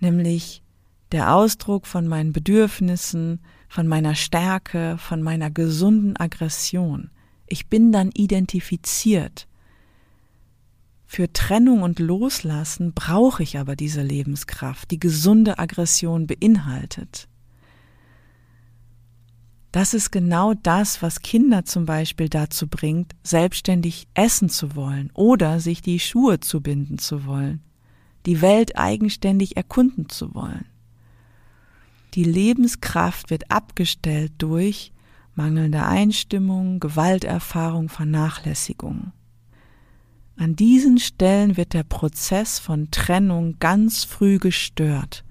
[0.00, 0.62] Nämlich
[1.12, 7.10] der Ausdruck von meinen Bedürfnissen, von meiner Stärke, von meiner gesunden Aggression.
[7.46, 9.47] Ich bin dann identifiziert.
[11.10, 17.28] Für Trennung und Loslassen brauche ich aber diese Lebenskraft, die gesunde Aggression beinhaltet.
[19.72, 25.60] Das ist genau das, was Kinder zum Beispiel dazu bringt, selbstständig essen zu wollen oder
[25.60, 27.62] sich die Schuhe zu binden zu wollen,
[28.26, 30.66] die Welt eigenständig erkunden zu wollen.
[32.14, 34.92] Die Lebenskraft wird abgestellt durch
[35.34, 39.12] mangelnde Einstimmung, Gewalterfahrung, Vernachlässigung.
[40.38, 45.24] An diesen Stellen wird der Prozess von Trennung ganz früh gestört.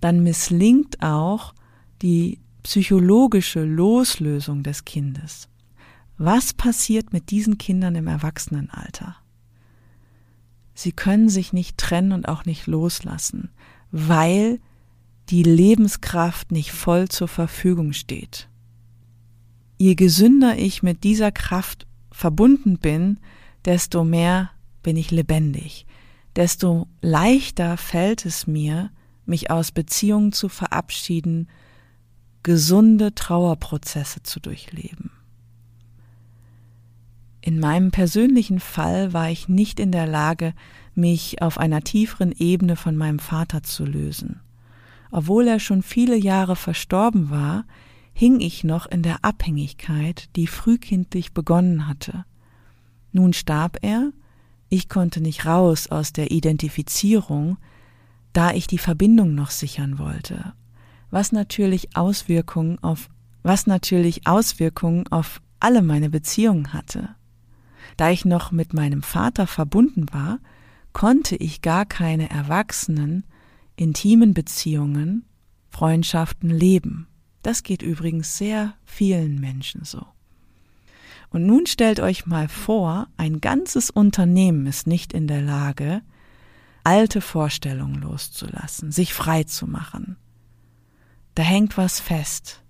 [0.00, 1.54] Dann misslingt auch
[2.00, 5.48] die psychologische Loslösung des Kindes.
[6.18, 9.16] Was passiert mit diesen Kindern im Erwachsenenalter?
[10.72, 13.50] Sie können sich nicht trennen und auch nicht loslassen,
[13.90, 14.60] weil
[15.30, 18.48] die Lebenskraft nicht voll zur Verfügung steht.
[19.78, 23.18] Je gesünder ich mit dieser Kraft verbunden bin,
[23.64, 24.50] desto mehr
[24.82, 25.86] bin ich lebendig,
[26.36, 28.90] desto leichter fällt es mir,
[29.26, 31.48] mich aus Beziehungen zu verabschieden,
[32.42, 35.10] gesunde Trauerprozesse zu durchleben.
[37.42, 40.52] In meinem persönlichen Fall war ich nicht in der Lage,
[40.94, 44.40] mich auf einer tieferen Ebene von meinem Vater zu lösen.
[45.10, 47.64] Obwohl er schon viele Jahre verstorben war,
[48.12, 52.24] hing ich noch in der Abhängigkeit, die frühkindlich begonnen hatte.
[53.12, 54.12] Nun starb er,
[54.68, 57.58] ich konnte nicht raus aus der Identifizierung,
[58.32, 60.52] da ich die Verbindung noch sichern wollte
[61.10, 63.08] was natürlich Auswirkungen auf,
[63.42, 67.10] was natürlich Auswirkungen auf alle meine Beziehungen hatte.
[67.96, 70.38] Da ich noch mit meinem Vater verbunden war,
[70.92, 73.24] konnte ich gar keine erwachsenen,
[73.76, 75.24] intimen Beziehungen,
[75.68, 77.06] Freundschaften leben.
[77.42, 80.06] Das geht übrigens sehr vielen Menschen so.
[81.30, 86.02] Und nun stellt euch mal vor, ein ganzes Unternehmen ist nicht in der Lage,
[86.82, 90.16] alte Vorstellungen loszulassen, sich frei zu machen,
[91.34, 92.62] da hängt was fest.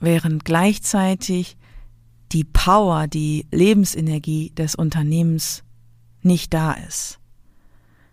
[0.00, 1.56] Während gleichzeitig
[2.32, 5.62] die Power, die Lebensenergie des Unternehmens
[6.22, 7.18] nicht da ist.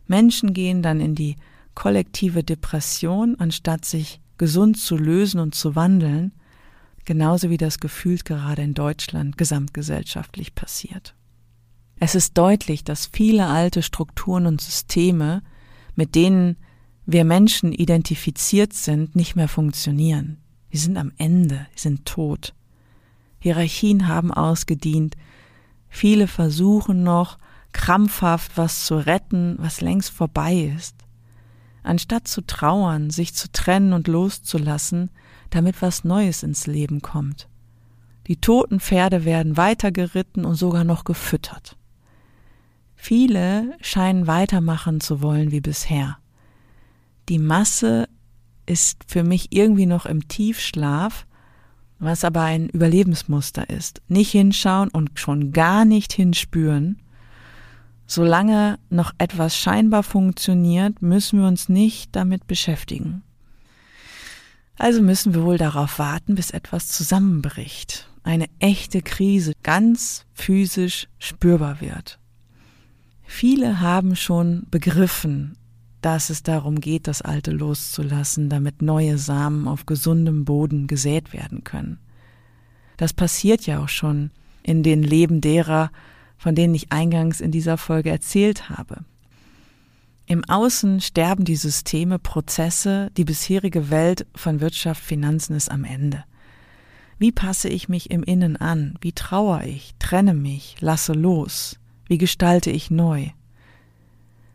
[0.05, 1.35] Menschen gehen dann in die
[1.75, 6.33] kollektive Depression, anstatt sich gesund zu lösen und zu wandeln,
[7.05, 11.15] genauso wie das gefühlt gerade in Deutschland gesamtgesellschaftlich passiert.
[11.99, 15.41] Es ist deutlich, dass viele alte Strukturen und Systeme
[15.95, 16.57] mit denen
[17.05, 20.37] wir Menschen identifiziert sind, nicht mehr funktionieren.
[20.71, 22.53] Die sind am Ende, die sind tot.
[23.39, 25.15] Hierarchien haben ausgedient.
[25.89, 27.37] Viele versuchen noch
[27.73, 30.95] krampfhaft was zu retten, was längst vorbei ist.
[31.83, 35.11] Anstatt zu trauern, sich zu trennen und loszulassen,
[35.55, 37.47] damit was Neues ins Leben kommt.
[38.27, 41.77] Die toten Pferde werden weitergeritten und sogar noch gefüttert.
[42.95, 46.17] Viele scheinen weitermachen zu wollen wie bisher.
[47.27, 48.07] Die Masse
[48.65, 51.25] ist für mich irgendwie noch im Tiefschlaf,
[51.99, 54.01] was aber ein Überlebensmuster ist.
[54.07, 57.01] Nicht hinschauen und schon gar nicht hinspüren.
[58.05, 63.23] Solange noch etwas scheinbar funktioniert, müssen wir uns nicht damit beschäftigen.
[64.77, 71.79] Also müssen wir wohl darauf warten, bis etwas zusammenbricht, eine echte Krise ganz physisch spürbar
[71.79, 72.19] wird.
[73.23, 75.57] Viele haben schon begriffen,
[76.01, 81.63] dass es darum geht, das Alte loszulassen, damit neue Samen auf gesundem Boden gesät werden
[81.63, 81.99] können.
[82.97, 84.31] Das passiert ja auch schon
[84.63, 85.91] in den Leben derer,
[86.37, 89.05] von denen ich eingangs in dieser Folge erzählt habe.
[90.25, 96.23] Im Außen sterben die Systeme, Prozesse, die bisherige Welt von Wirtschaft, Finanzen ist am Ende.
[97.19, 98.95] Wie passe ich mich im Innen an?
[99.01, 101.77] Wie trauere ich, trenne mich, lasse los?
[102.07, 103.29] Wie gestalte ich neu?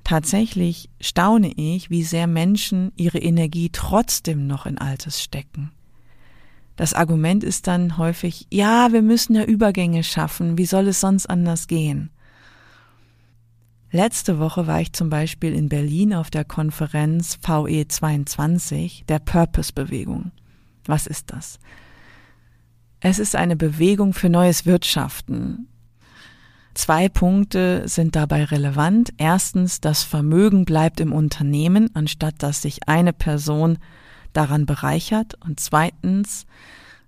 [0.04, 5.70] Tatsächlich staune ich, wie sehr Menschen ihre Energie trotzdem noch in Altes stecken.
[6.76, 11.26] Das Argument ist dann häufig, ja, wir müssen ja Übergänge schaffen, wie soll es sonst
[11.28, 12.10] anders gehen?
[13.90, 20.32] Letzte Woche war ich zum Beispiel in Berlin auf der Konferenz VE22 der Purpose-Bewegung.
[20.84, 21.58] Was ist das?
[23.00, 25.68] Es ist eine Bewegung für neues Wirtschaften,
[26.78, 29.12] Zwei Punkte sind dabei relevant.
[29.16, 33.78] Erstens, das Vermögen bleibt im Unternehmen, anstatt dass sich eine Person
[34.32, 35.34] daran bereichert.
[35.44, 36.46] Und zweitens,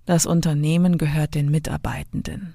[0.07, 2.53] das Unternehmen gehört den Mitarbeitenden.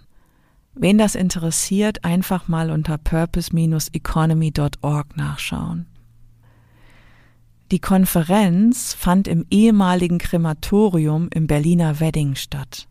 [0.76, 5.86] Wen das interessiert, einfach mal unter purpose-economy.org nachschauen.
[7.72, 12.88] Die Konferenz fand im ehemaligen Krematorium im Berliner Wedding statt.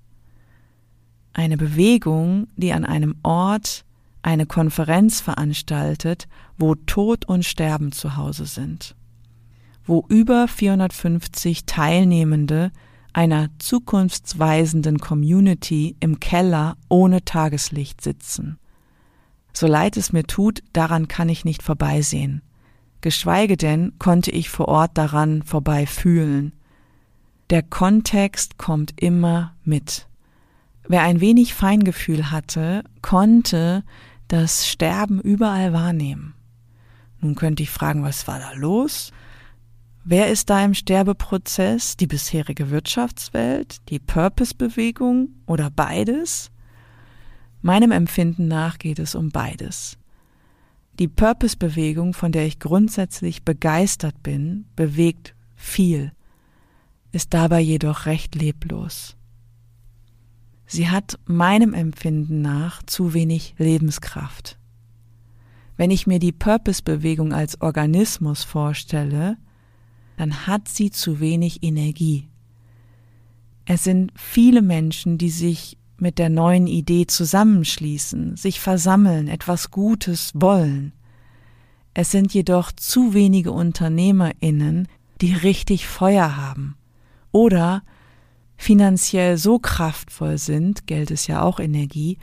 [1.32, 3.84] Eine Bewegung, die an einem Ort
[4.22, 8.96] eine Konferenz veranstaltet, wo Tod und Sterben zu Hause sind,
[9.84, 12.72] wo über 450 Teilnehmende
[13.14, 18.58] einer zukunftsweisenden Community im Keller ohne Tageslicht sitzen.
[19.52, 22.42] So leid es mir tut, daran kann ich nicht vorbeisehen.
[23.00, 26.52] Geschweige denn konnte ich vor Ort daran vorbei fühlen.
[27.50, 30.08] Der Kontext kommt immer mit.
[30.88, 33.84] Wer ein wenig Feingefühl hatte, konnte
[34.28, 36.34] das Sterben überall wahrnehmen.
[37.20, 39.12] Nun könnte ich fragen, was war da los?
[40.06, 41.96] Wer ist da im Sterbeprozess?
[41.96, 46.50] Die bisherige Wirtschaftswelt, die Purpose-Bewegung oder beides?
[47.62, 49.96] Meinem Empfinden nach geht es um beides.
[50.98, 56.12] Die Purpose-Bewegung, von der ich grundsätzlich begeistert bin, bewegt viel,
[57.12, 59.16] ist dabei jedoch recht leblos.
[60.66, 64.58] Sie hat meinem Empfinden nach zu wenig Lebenskraft.
[65.78, 69.38] Wenn ich mir die Purpose-Bewegung als Organismus vorstelle,
[70.16, 72.28] dann hat sie zu wenig Energie.
[73.66, 80.32] Es sind viele Menschen, die sich mit der neuen Idee zusammenschließen, sich versammeln, etwas Gutes
[80.34, 80.92] wollen.
[81.94, 84.88] Es sind jedoch zu wenige Unternehmerinnen,
[85.20, 86.76] die richtig Feuer haben
[87.32, 87.82] oder
[88.56, 92.18] finanziell so kraftvoll sind, Geld ist ja auch Energie,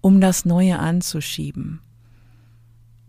[0.00, 1.80] um das Neue anzuschieben.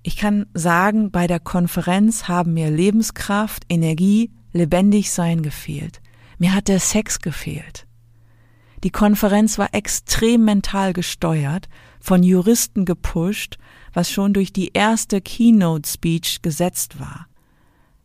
[0.04, 6.02] Ich kann sagen, bei der Konferenz haben mir Lebenskraft, Energie, lebendig sein gefehlt.
[6.38, 7.88] Mir hat der Sex gefehlt.
[8.84, 11.70] Die Konferenz war extrem mental gesteuert,
[12.02, 13.58] von Juristen gepusht,
[13.94, 17.28] was schon durch die erste Keynote Speech gesetzt war.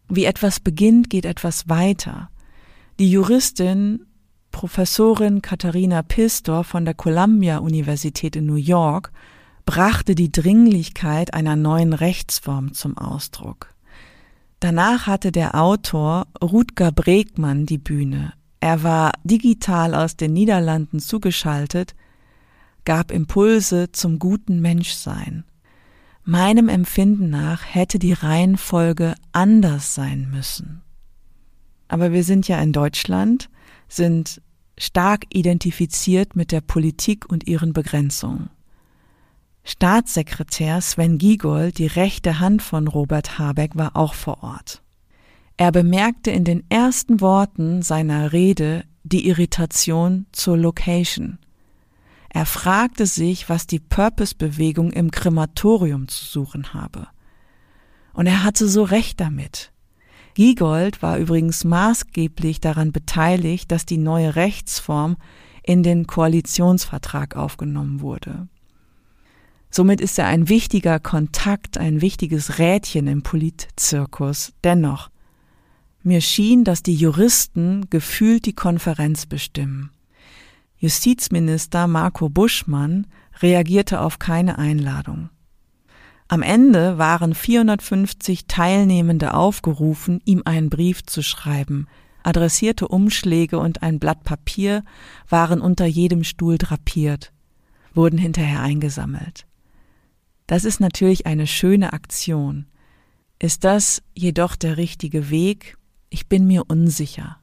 [0.08, 2.30] Wie etwas beginnt, geht etwas weiter.
[3.00, 4.06] Die Juristin
[4.52, 9.12] Professorin Katharina Pistor von der Columbia Universität in New York
[9.68, 13.74] brachte die Dringlichkeit einer neuen Rechtsform zum Ausdruck.
[14.60, 18.32] Danach hatte der Autor Rutger Bregmann die Bühne.
[18.60, 21.94] Er war digital aus den Niederlanden zugeschaltet,
[22.86, 25.44] gab Impulse zum guten Menschsein.
[26.24, 30.80] Meinem Empfinden nach hätte die Reihenfolge anders sein müssen.
[31.88, 33.50] Aber wir sind ja in Deutschland,
[33.86, 34.40] sind
[34.78, 38.48] stark identifiziert mit der Politik und ihren Begrenzungen.
[39.70, 44.82] Staatssekretär Sven Giegold, die rechte Hand von Robert Habeck, war auch vor Ort.
[45.58, 51.38] Er bemerkte in den ersten Worten seiner Rede die Irritation zur Location.
[52.30, 57.06] Er fragte sich, was die Purpose-Bewegung im Krematorium zu suchen habe.
[58.14, 59.70] Und er hatte so recht damit.
[60.32, 65.18] Giegold war übrigens maßgeblich daran beteiligt, dass die neue Rechtsform
[65.62, 68.48] in den Koalitionsvertrag aufgenommen wurde.
[69.70, 74.52] Somit ist er ein wichtiger Kontakt, ein wichtiges Rädchen im Politzirkus.
[74.64, 75.10] Dennoch,
[76.02, 79.90] mir schien, dass die Juristen gefühlt die Konferenz bestimmen.
[80.78, 83.06] Justizminister Marco Buschmann
[83.40, 85.28] reagierte auf keine Einladung.
[86.28, 91.88] Am Ende waren 450 Teilnehmende aufgerufen, ihm einen Brief zu schreiben.
[92.22, 94.84] Adressierte Umschläge und ein Blatt Papier
[95.28, 97.32] waren unter jedem Stuhl drapiert,
[97.94, 99.47] wurden hinterher eingesammelt.
[100.48, 102.66] Das ist natürlich eine schöne Aktion.
[103.38, 105.76] Ist das jedoch der richtige Weg?
[106.08, 107.36] Ich bin mir unsicher.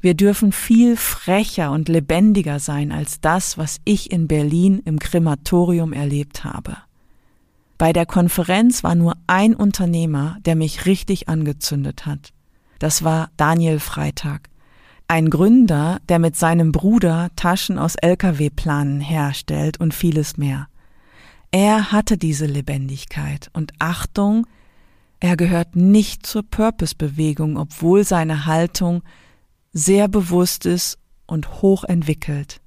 [0.00, 5.92] Wir dürfen viel frecher und lebendiger sein als das, was ich in Berlin im Krematorium
[5.92, 6.76] erlebt habe.
[7.76, 12.32] Bei der Konferenz war nur ein Unternehmer, der mich richtig angezündet hat.
[12.78, 14.48] Das war Daniel Freitag,
[15.08, 20.68] ein Gründer, der mit seinem Bruder Taschen aus Lkw-Planen herstellt und vieles mehr.
[21.56, 24.44] Er hatte diese Lebendigkeit und Achtung,
[25.20, 29.04] er gehört nicht zur Purpose-Bewegung, obwohl seine Haltung
[29.72, 30.98] sehr bewusst ist
[31.28, 32.60] und hoch entwickelt.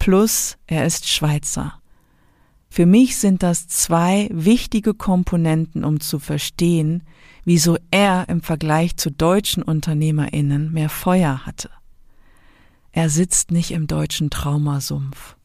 [0.00, 1.80] Plus, er ist Schweizer.
[2.68, 7.04] Für mich sind das zwei wichtige Komponenten, um zu verstehen,
[7.44, 11.70] wieso er im Vergleich zu deutschen Unternehmerinnen mehr Feuer hatte.
[12.90, 15.36] Er sitzt nicht im deutschen Traumasumpf.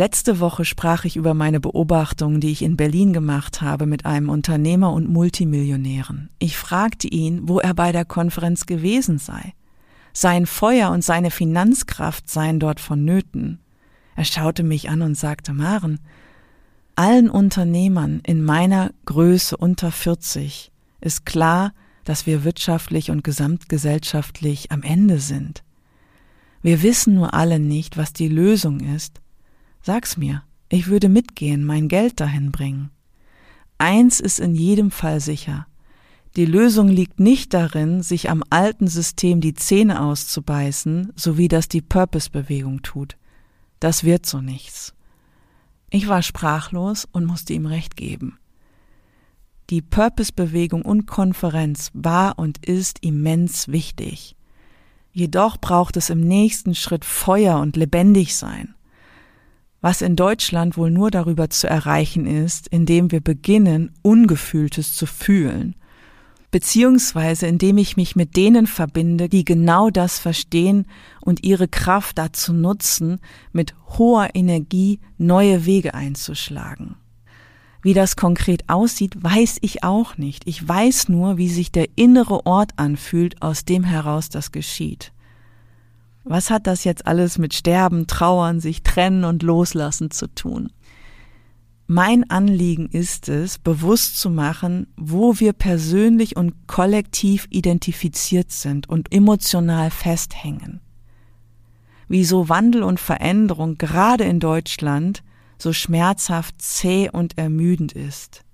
[0.00, 4.30] Letzte Woche sprach ich über meine Beobachtungen, die ich in Berlin gemacht habe mit einem
[4.30, 6.30] Unternehmer und Multimillionären.
[6.38, 9.52] Ich fragte ihn, wo er bei der Konferenz gewesen sei.
[10.14, 13.58] Sein Feuer und seine Finanzkraft seien dort vonnöten.
[14.16, 16.00] Er schaute mich an und sagte, Maren,
[16.96, 20.72] allen Unternehmern in meiner Größe unter 40
[21.02, 21.74] ist klar,
[22.04, 25.62] dass wir wirtschaftlich und gesamtgesellschaftlich am Ende sind.
[26.62, 29.20] Wir wissen nur alle nicht, was die Lösung ist.
[29.82, 32.90] Sag's mir, ich würde mitgehen, mein Geld dahin bringen.
[33.78, 35.66] Eins ist in jedem Fall sicher.
[36.36, 41.66] Die Lösung liegt nicht darin, sich am alten System die Zähne auszubeißen, so wie das
[41.66, 43.16] die Purpose-Bewegung tut.
[43.80, 44.94] Das wird so nichts.
[45.88, 48.38] Ich war sprachlos und musste ihm recht geben.
[49.70, 54.36] Die Purpose-Bewegung und Konferenz war und ist immens wichtig.
[55.12, 58.74] Jedoch braucht es im nächsten Schritt Feuer und lebendig sein.
[59.80, 65.74] Was in Deutschland wohl nur darüber zu erreichen ist, indem wir beginnen, Ungefühltes zu fühlen
[66.50, 70.86] beziehungsweise indem ich mich mit denen verbinde, die genau das verstehen
[71.20, 73.20] und ihre Kraft dazu nutzen,
[73.52, 76.96] mit hoher Energie neue Wege einzuschlagen.
[77.82, 80.46] Wie das konkret aussieht, weiß ich auch nicht.
[80.46, 85.12] Ich weiß nur, wie sich der innere Ort anfühlt, aus dem heraus das geschieht.
[86.24, 90.70] Was hat das jetzt alles mit Sterben, Trauern, sich trennen und loslassen zu tun?
[91.86, 99.12] Mein Anliegen ist es, bewusst zu machen, wo wir persönlich und kollektiv identifiziert sind und
[99.12, 100.80] emotional festhängen.
[102.06, 105.24] Wieso Wandel und Veränderung gerade in Deutschland
[105.58, 108.44] so schmerzhaft zäh und ermüdend ist.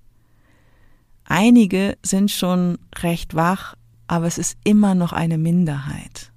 [1.23, 3.75] Einige sind schon recht wach,
[4.07, 6.31] aber es ist immer noch eine Minderheit.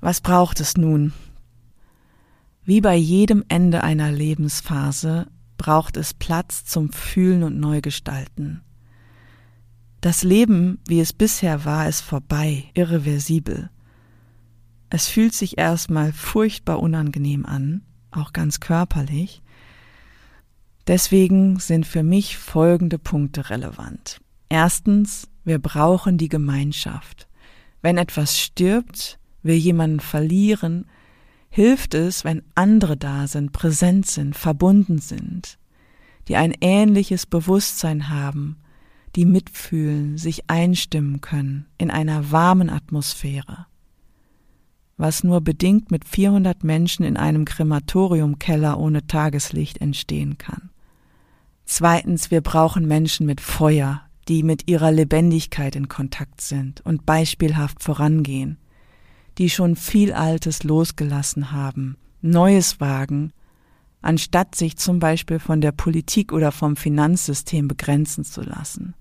[0.00, 1.12] Was braucht es nun?
[2.64, 5.26] Wie bei jedem Ende einer Lebensphase
[5.56, 8.62] braucht es Platz zum Fühlen und Neugestalten.
[10.00, 13.70] Das Leben, wie es bisher war, ist vorbei, irreversibel.
[14.90, 17.82] Es fühlt sich erstmal furchtbar unangenehm an,
[18.12, 19.42] auch ganz körperlich.
[20.86, 24.20] Deswegen sind für mich folgende Punkte relevant.
[24.48, 27.28] Erstens, wir brauchen die Gemeinschaft.
[27.82, 29.18] Wenn etwas stirbt,
[29.48, 30.84] wir jemanden verlieren,
[31.48, 35.58] hilft es, wenn andere da sind, präsent sind, verbunden sind,
[36.28, 38.58] die ein ähnliches Bewusstsein haben,
[39.16, 43.66] die mitfühlen, sich einstimmen können in einer warmen Atmosphäre.
[44.98, 50.70] Was nur bedingt mit 400 Menschen in einem Krematoriumkeller ohne Tageslicht entstehen kann.
[51.64, 57.82] Zweitens, wir brauchen Menschen mit Feuer, die mit ihrer Lebendigkeit in Kontakt sind und beispielhaft
[57.82, 58.58] vorangehen
[59.38, 63.32] die schon viel Altes losgelassen haben, Neues wagen,
[64.02, 68.94] anstatt sich zum Beispiel von der Politik oder vom Finanzsystem begrenzen zu lassen.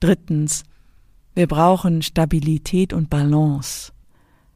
[0.00, 0.64] Drittens,
[1.36, 3.92] Wir brauchen Stabilität und Balance.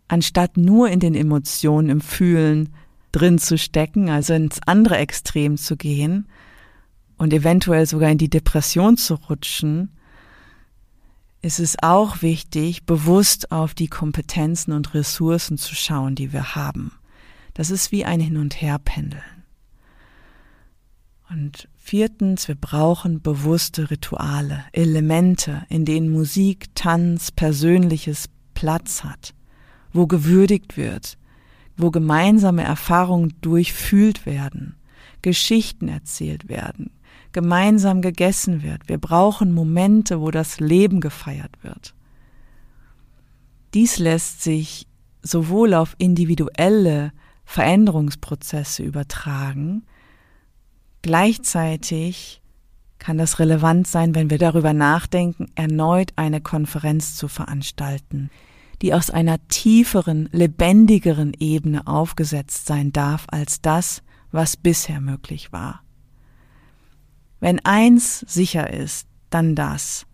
[0.09, 2.71] Anstatt nur in den Emotionen, im Fühlen
[3.13, 6.27] drin zu stecken, also ins andere Extrem zu gehen
[7.17, 9.91] und eventuell sogar in die Depression zu rutschen,
[11.45, 16.93] ist es auch wichtig, bewusst auf die Kompetenzen und Ressourcen zu schauen, die wir haben.
[17.53, 19.23] Das ist wie ein Hin- und Herpendeln.
[21.29, 29.35] Und viertens, wir brauchen bewusste Rituale, Elemente, in denen Musik, Tanz, Persönliches Platz hat,
[29.93, 31.19] wo gewürdigt wird,
[31.77, 34.77] wo gemeinsame Erfahrungen durchfühlt werden,
[35.21, 36.91] Geschichten erzählt werden,
[37.35, 38.89] gemeinsam gegessen wird.
[38.89, 41.95] Wir brauchen Momente, wo das Leben gefeiert wird.
[43.75, 44.87] Dies lässt sich
[45.21, 47.13] sowohl auf individuelle
[47.45, 49.85] Veränderungsprozesse übertragen,
[51.03, 52.41] gleichzeitig
[52.99, 58.31] kann das relevant sein, wenn wir darüber nachdenken, erneut eine Konferenz zu veranstalten,
[58.81, 65.84] die aus einer tieferen, lebendigeren Ebene aufgesetzt sein darf als das, was bisher möglich war.
[67.45, 70.07] Wenn eins sicher ist, dann das.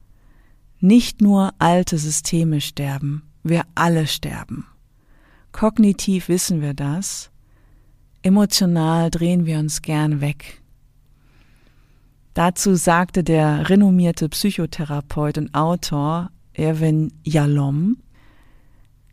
[0.80, 4.66] Nicht nur alte Systeme sterben, wir alle sterben.
[5.52, 7.30] Kognitiv wissen wir das,
[8.22, 10.60] emotional drehen wir uns gern weg.
[12.34, 17.98] Dazu sagte der renommierte Psychotherapeut und Autor Erwin Yalom,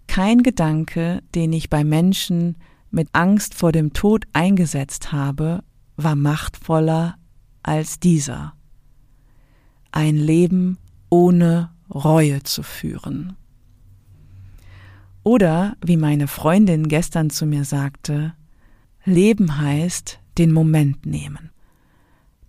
[0.07, 2.55] kein Gedanke, den ich bei Menschen
[2.89, 5.63] mit Angst vor dem Tod eingesetzt habe,
[5.97, 7.13] war machtvoller
[7.67, 8.53] als dieser.
[9.91, 10.77] Ein Leben
[11.09, 13.35] ohne Reue zu führen.
[15.23, 18.33] Oder, wie meine Freundin gestern zu mir sagte,
[19.03, 21.49] Leben heißt den Moment nehmen.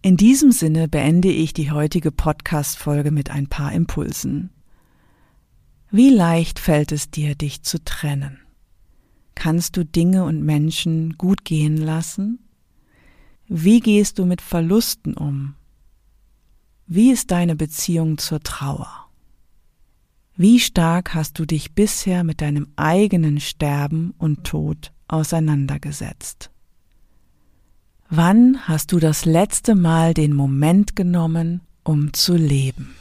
[0.02, 4.50] In diesem Sinne beende ich die heutige Podcast-Folge mit ein paar Impulsen.
[5.90, 8.38] Wie leicht fällt es dir, dich zu trennen?
[9.34, 12.47] Kannst du Dinge und Menschen gut gehen lassen?
[13.50, 15.54] Wie gehst du mit Verlusten um?
[16.86, 19.06] Wie ist deine Beziehung zur Trauer?
[20.36, 26.50] Wie stark hast du dich bisher mit deinem eigenen Sterben und Tod auseinandergesetzt?
[28.10, 32.94] Wann hast du das letzte Mal den Moment genommen, um zu leben?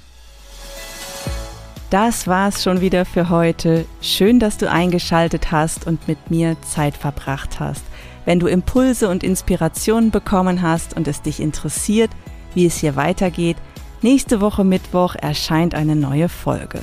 [1.90, 3.86] Das war's schon wieder für heute.
[4.02, 7.84] Schön, dass du eingeschaltet hast und mit mir Zeit verbracht hast.
[8.28, 12.12] Wenn du Impulse und Inspirationen bekommen hast und es dich interessiert,
[12.54, 13.56] wie es hier weitergeht,
[14.02, 16.82] nächste Woche Mittwoch erscheint eine neue Folge.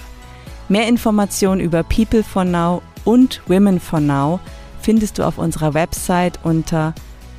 [0.71, 4.41] Mehr Informationen über People for Now und Women for Now
[4.81, 6.95] findest du auf unserer Website unter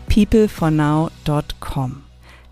[0.08, 2.04] peoplefornow.com.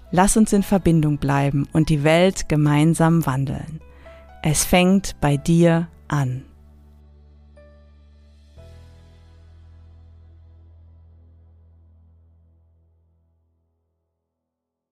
[0.10, 3.80] Lass uns in Verbindung bleiben und die Welt gemeinsam wandeln.
[4.42, 6.46] Es fängt bei dir an.